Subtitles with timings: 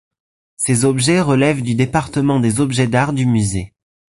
[0.57, 3.75] Ces objets relèvent du département des objets d'art du musée.